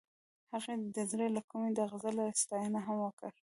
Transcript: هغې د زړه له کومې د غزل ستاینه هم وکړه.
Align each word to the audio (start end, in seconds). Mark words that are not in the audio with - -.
هغې 0.53 0.73
د 0.95 0.97
زړه 1.11 1.27
له 1.35 1.41
کومې 1.49 1.69
د 1.73 1.79
غزل 1.91 2.17
ستاینه 2.41 2.79
هم 2.85 2.97
وکړه. 3.05 3.29